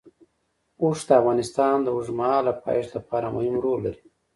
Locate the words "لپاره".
2.97-3.33